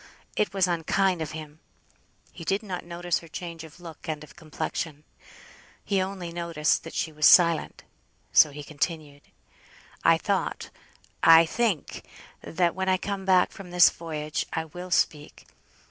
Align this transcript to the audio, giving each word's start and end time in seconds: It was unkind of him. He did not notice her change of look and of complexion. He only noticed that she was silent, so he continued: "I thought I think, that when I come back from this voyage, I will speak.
It 0.35 0.51
was 0.51 0.65
unkind 0.65 1.21
of 1.21 1.33
him. 1.33 1.59
He 2.31 2.43
did 2.43 2.63
not 2.63 2.83
notice 2.83 3.19
her 3.19 3.27
change 3.27 3.63
of 3.63 3.79
look 3.79 4.09
and 4.09 4.23
of 4.23 4.35
complexion. 4.35 5.03
He 5.85 6.01
only 6.01 6.31
noticed 6.33 6.83
that 6.83 6.95
she 6.95 7.11
was 7.11 7.27
silent, 7.27 7.83
so 8.33 8.49
he 8.49 8.63
continued: 8.63 9.21
"I 10.03 10.17
thought 10.17 10.71
I 11.21 11.45
think, 11.45 12.03
that 12.41 12.73
when 12.73 12.89
I 12.89 12.97
come 12.97 13.25
back 13.25 13.51
from 13.51 13.69
this 13.69 13.91
voyage, 13.91 14.47
I 14.51 14.65
will 14.65 14.89
speak. 14.89 15.45